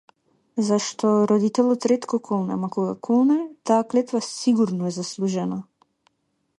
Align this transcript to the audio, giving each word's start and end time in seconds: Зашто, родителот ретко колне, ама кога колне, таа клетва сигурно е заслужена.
Зашто, 0.67 1.09
родителот 1.31 1.81
ретко 1.91 2.15
колне, 2.27 2.51
ама 2.57 2.67
кога 2.75 2.95
колне, 3.05 3.39
таа 3.65 3.81
клетва 3.91 4.19
сигурно 4.33 4.83
е 4.91 4.97
заслужена. 5.01 5.63